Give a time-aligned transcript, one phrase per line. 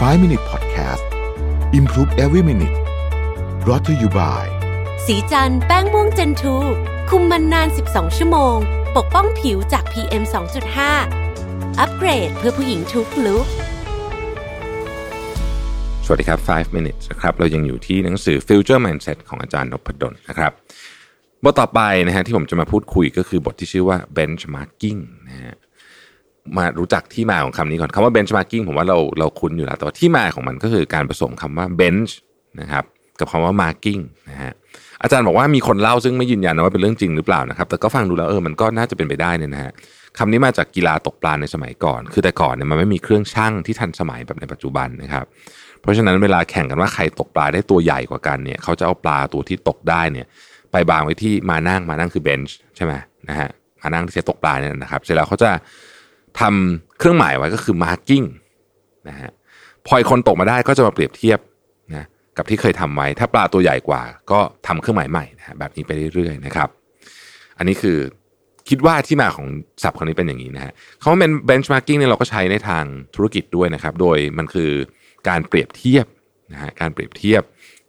[0.00, 1.04] 5 Minute Podcast
[1.72, 2.76] Improve Every Minute
[3.64, 4.44] brought to you by
[5.06, 6.56] สีจันแป้งม่วงเจนทู
[7.10, 8.56] คุมมันนาน 12 ชั่วโมง
[8.96, 10.22] ปกป้องผิวจาก PM
[11.00, 13.46] 2.5 อัปเกรดเพื่อผู้หญิงทุกลุก
[16.04, 20.52] สวัสดีครับ 5 minutes นะครับ เรายังอยู่ที่หนังสือ Future Mindset ของอาจารย์นพดลนะครับ
[21.42, 25.54] บทต่อไปนะฮะที่ผมจะมาพูดคุยก็คือบทที่ชื่อว่า benchmarking นะฮะ
[26.56, 32.12] มารู้จักที่มาของคำนี้ก่อนคำว่า benchmarking ผมว่าเราเราคุ้นอยู่แล้ว แต่ว่าที่มาของมันก็คือการผสมคำว่า bench
[32.60, 32.84] นะครับ
[33.18, 34.52] กับคำว่า marking นะฮะ
[35.02, 39.72] อาจารย์บอกว่ามีคนเล่าซึ่งไม่ยืนยันนะว่าเป็นเรื่องจริงหรือเปล่านะครับ แต่ก็ฟังดูแล้วเออมันก็น่าจะเป็นไปได้เนี่ยนะฮะ
[40.18, 45.24] คำนี้มาจากกีฬาตกปลาในสมัยก่อน คือแต่ก่อนเนี่ยมันไม่มีเครื่องชั่งที่ทันสมัยแบบในปัจจุบันนะครับ
[45.80, 50.26] เพราะฉะนั้นเวลาแข่งกันว่าใครตกปลาได้ตัวใหญ่กว่ากันเนี่ยเขาจะเอาปลาตัวที่ตกได้เนี่ย
[50.72, 52.92] ไปวางไว้ที่มานั่งมานั่งคือเบนช์ใช่ไหม
[53.28, 53.48] นะฮะ
[53.82, 55.50] มานั่งที่ใช้ตกปลาเนี่ยนะครับ เสร็จแล้วเขาจะ
[56.40, 58.26] ทำเครื่องหมายไว้ก็คือ marking
[59.08, 59.30] นะฮะ
[59.86, 61.38] พออีกคนตกมาได้ก็จะมาเปรียบเทียบ
[61.94, 66.68] นะกับที่เคยทำไว้ ถ้าปลาตัวใหญ่กว่า ก็ทำเครื่องหมายใหม่นะฮะแบบนี้ไปเรื่อยๆนะครับ
[67.58, 67.98] อันนี้คือ
[68.68, 69.46] คิดว่าที่มาของ
[69.82, 74.70] ศัพท์คำนี้เป็นอย่างนี้นะฮะเขาเป็น benchmarking เนี่ยเราก็ใช้ในทางธุรกิจด้วยนะครับ โดยมันคือ
[75.28, 76.06] การเปรียบเทียบ
[76.52, 77.42] นะฮะการเปรียบเทียบ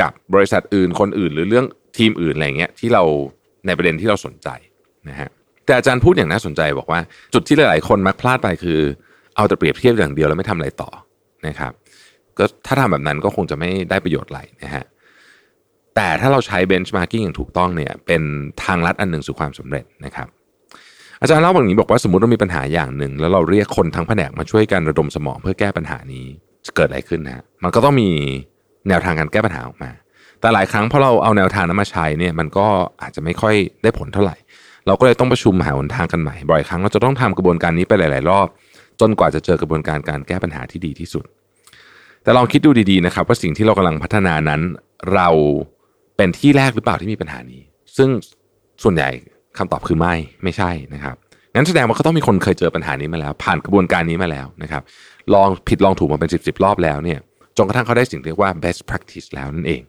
[0.00, 1.66] กับบริษัทอื่นคนอื่น หรือเรื่อง
[1.98, 3.02] ทีมอื่นอะไรเงี้ยที่เรา
[3.66, 4.48] ในประเด็นที่เราสนใจ
[5.08, 5.28] นะฮะ
[5.70, 7.00] แต่อาจารย์พูดอย่างน่าสนใจบอกว่า
[7.34, 8.78] จุดที่หลายๆคนมักพลาดไปคือ
[9.36, 10.90] เอาแต่เปรียบเทียบอย่างเดียวแล้วไม่ทำอะไรต่อ
[11.46, 11.72] นะครับ
[12.38, 14.84] ก็ถ้าทำแบบนั้นก็คงจะไม่ได้ประโยชน์อะไรนะฮะ
[15.94, 18.22] แต่ถ้าเราใช้ benchmarking อย่างถูกต้องเนี่ยเป็น
[18.64, 20.28] ทางลัดอันหนึ่งสู่ความสำเร็จนะครับ
[21.20, 26.26] อาจารย์เล่าแบบนี้บอกว่าสมมติเรามีปัญหาอย่างหนึ่ง แล้วเราเรียกคนทั้งแผนกมาช่วยกันระดมสมองเพื่อแก้ปัญหานี้
[26.66, 28.08] จะเกิดอะไรขึ้นนะฮะมันก็ต้องมี
[28.88, 29.90] แนวทางการแก้ปัญหาออกมา
[30.40, 32.66] แต่หลายครั้งพอเราเอาแนวทางนั้นมาใช้เนี่ยมันก็
[33.02, 34.36] อาจจะไม่ค่อยได้ผลเท่าไหร่
[34.86, 38.46] เราก็เลยต้องประชุมหาหนทางกันใหม่บ่อยครั้งเราจะต้องทำกระบวนการนี้ไปหลาย ๆ รอบ
[39.00, 41.24] จนกว่าจะเจอกระบวนการการแก้ปัญหาที่ดีที่สุด
[42.22, 44.60] แต่ลองคิดดูดี ๆ นะครับ ว่าสิ่งที่เรากำลังพัฒนานั้น
[45.14, 45.28] เรา
[46.16, 47.62] เป็นที่แรกหรือเปล่าที่มีปัญหานี้
[47.96, 48.08] ซึ่ง
[48.82, 49.10] ส่วนใหญ่
[49.58, 51.16] คำตอบคือไม่ไม่ใช่นะครับ
[51.54, 54.82] งั้นแสดงว่าก็ต้องมีคนเคยเจอปัญหานี้มาแล้ว ผ่านกระบวนการนี้มาแล้วนะครับ
[55.34, 57.18] ลองผิดลองถูกมาเป็นสิบสิบรอบแล้วเนี่ย
[57.56, 59.82] จนกระทั่งเขาได้สิ่งเรียกว่า best practice แล้วนั่นเอง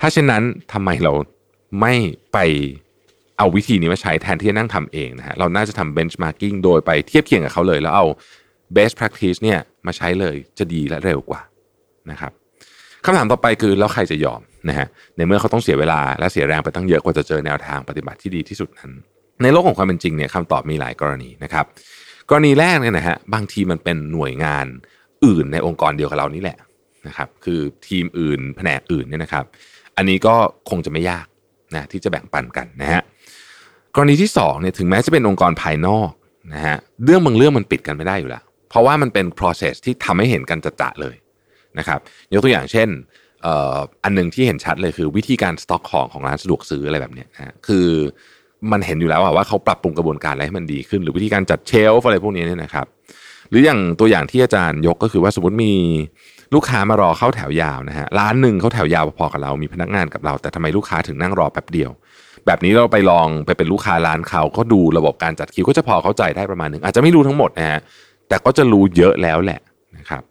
[0.00, 1.12] ถ้าเช่นนั้นทำไมเรา
[1.80, 1.94] ไม่
[2.32, 2.38] ไป
[3.40, 8.06] เอาวิธีนี้มาใช้แทนที่จะนั่งทำเองนะฮะเราน่าจะทำ benchmarking โดยไปเทียบเคียงกับเขาเลย แล้วเอา
[8.76, 11.40] best practice เนี่ยมาใช้เลยจะดีและเร็วกว่า
[12.10, 12.32] นะครับ
[13.04, 14.86] คำถามต่อไปคือแล้วใครจะยอมนะฮะ
[15.16, 18.90] ในเมื่อเขาต้องเสียเวลาและเสียแรงไปตั้งเยอะกว่าจะเจอแนวทางปฏิบัติที่ดีที่สุดนั้น
[19.42, 21.64] ในโลกของความเป็นจริงเนี่ยคำตอบมีหลายกรณีนะครับ
[22.30, 24.66] กรณีแรกเนี่ยนะฮะบางทีมันเป็นหน่วยงาน
[25.24, 26.58] อื่นในองค์กรเดียวกับเรานี่แหละ
[27.06, 29.44] นะครับคือทีมอื่นแผนกอื่นเนี่ยนะครับ
[29.96, 30.34] อันนี้ก็
[30.70, 31.26] คงจะไม่ยาก
[31.74, 33.02] นะที่จะแบ่งปันกันนะฮะ
[33.94, 36.10] กรณีที่2เนี่ยถึงแม้จะเป็นองค์กรภายนอก
[36.54, 41.14] นะฮะเรื่องบางเรื่องมันปิดกันไม่ได้อยู่แล้ว เพราะว่ามันเป็น process ที่ทำให้เห็นกันจะๆเลย
[41.78, 42.00] นะครับ
[42.32, 42.88] ยกตัวอย่างเช่น
[44.04, 47.86] อันหนึ่งที่เห็นชัดเลยคือวิธีการสต็อกของของร้านสะดวกซื้ออะไรแบบนี้นะคือ
[48.72, 52.86] มันเห็นอยู่แล้วว่าเขาปรับปรุงกระบวนการอะไรให้มันดีขึ้น หรือวิธีการจัดเชลฟ์อะไรพวกนี้เนี่ยนะครับ
[53.50, 55.74] หรืออย่างตัวอย่างที่อาจารย์ยกก็คือว่าสมมติมี
[56.54, 61.90] ลูกค้ามารอเข้าแถวยาวนะฮะร้านหนึ่งเขาแถวยาวพอๆกับเรา มีพนักงานกับเรา แต่ทำไมลูกค้าถึงนั่งรอแป๊บเดียว
[62.46, 67.80] แบบนี้เราไปลองไปเป็นลูกค้าร้านเขาก็ดูระบบการจัดคิวก็จะพอเข้าใจได้ประมาณหนึ่งอาจจะไม่รู้ทั้งหมดนะฮะ
[68.28, 69.60] แต่ก็จะรู้เยอะแล้วแหละ
[69.98, 70.22] นะครับ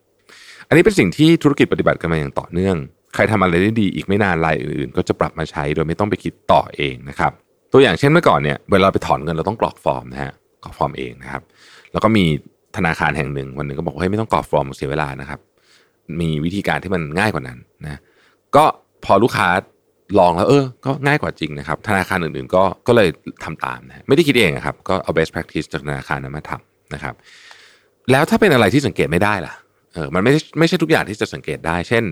[0.68, 2.76] อันนี้เป็นสิ่งที่ธุรกิจปฏิบัติกันมาอย่างต่อเนื่อง
[3.16, 7.32] ใครทำอะไรได้ดีอีกไม่นานรายอื่นๆ ก็จะปรับมาใช้โดยไม่ต้องไปคิดต่อเองนะครับ
[7.74, 11.42] ตัวอย่างเช่นเมื่อก่อนเนี่ยเวลาไปถอนเงินเราต้องกรอกฟอร์มนะฮะกรอกฟอร์มเองนะครับ
[11.92, 12.26] แล้วก็มี
[12.78, 15.40] ธนาคารแห่งหนึ่งวันหนึ่งก็บอกว่าเฮ้ยไม่ต้องกรอกฟอร์มเสียเวลานะครับ
[16.22, 18.00] มีวิธีการที่มันง่ายกว่านั้นนะ
[18.56, 18.64] ก็
[19.06, 19.48] พอลูกค้า
[20.20, 23.10] ลองแล้วเออ ก็ง่ายกว่าจริงนะครับ ธนาคารอื่นๆ ก็ก็เลย
[23.44, 27.16] ทำตามนะไม่ได้คิดเองครับ ก็เอา best practice จากธนาคารนั้นมาทำนะครับ
[28.12, 29.54] แล้วถ้าเป็นอะไรที่สังเกตไม่ได้ล่ะ
[29.94, 32.04] เออมันไม่ไม่ใช่ทุกอย่างที่จะสังเกตได้ เช่น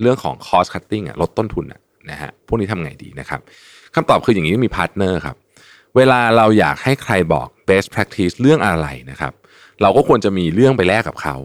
[0.00, 3.40] เรื่องของ cost cutting อะลดต้นทุนอะนะฮะพวกนี้ทำไงดีนะครับ
[3.94, 5.36] คำตอบคืออย่างนี้มี partner ครับ
[5.96, 9.32] เวลาเราอยากให้ใครบอก best practice เรื่องอะไรนะครับ
[9.82, 11.36] เราก็ควรจะมีเรื่องไปแลกกับเขา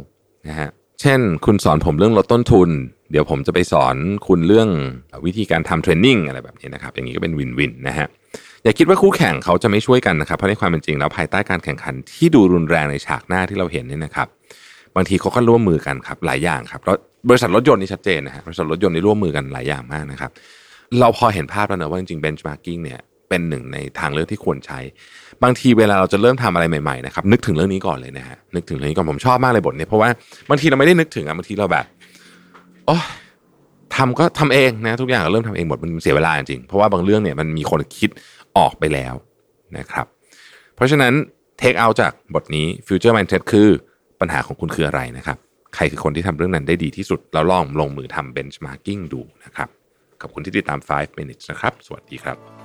[0.47, 0.69] นะฮะ
[1.01, 2.69] เช่น คุณสอนผมเรื่องลดต้นทุน
[3.12, 3.95] เดี๋ยวผมจะไปสอน
[4.27, 4.69] คุณเรื่อง
[5.25, 8.07] วิธีการทำ training อะไรแบบนี้นะครับ อย่างนี้ก็เป็น win-win นะฮะ
[8.63, 14.27] อย่าคิดว่าคู่แข่งเขาจะไม่ช่วยกันนะครับเพราะในความเป็นจริงแล้วภายใต้การแข่งขันที่ดูรุนแรงในฉากหน้าที่เราเห็นเนี่ยนะครับ
[14.95, 16.95] บางทีเขาก็ร่วมมือกันครับหลายอย่างครับแล้ว
[17.30, 20.31] บริษัทรถยนต์นี่ชัดเจนนะฮะบริษัทรถยนต์นี่ร่วมมือกันหลายอย่างมากนะครับ
[21.00, 23.00] เราพอเห็นภาพแล้วนะว่าจริงๆ benchmarking เนี่ย
[23.30, 24.80] เป็นหนึ่งในทางเลือกที่ควรใช้
[25.44, 30.10] บางทีเวลาเราจะเริ่มทำอะไรใหม่ๆนะครับนึกถึงเรื่องนี้ก่อนเลยนะฮะนึกถึงเรื่องนี้ก่อนผมชอบมากเลยบทนี้เพราะว่า
[30.50, 31.86] บางทีเราไม่ได้นึกถึงอะบางทีเราแบบ
[32.86, 32.98] โอ้
[33.95, 38.10] ทำก็ทำเองนะทุกอย่างก็เริ่มทำเองหมดมันเสียเวลาจริงเพราะว่าบางเรื่องเนี่ยมันมีคนคิด
[38.57, 39.13] ออกไปแล้ว
[39.78, 40.06] นะครับ
[40.75, 41.13] เพราะฉะนั้น
[41.60, 43.68] เทคเอาจากบทนี้ Future Mindset คือ
[44.19, 45.38] ปัญหาของคุณคืออะไรนะครับ
[45.75, 49.69] ใครคือคนที่ทำเรื่องนั้นได้ดีที่สุดเราลองลงมือทำ benchmarking ดูนะครับ
[50.21, 52.64] ขอบคุณที่ติดตาม 5 minutes นะครับ สวัสดีครับ